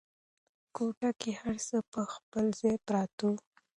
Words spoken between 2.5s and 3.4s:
ځای پراته وو.